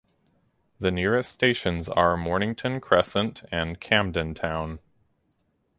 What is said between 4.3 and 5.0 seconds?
Town.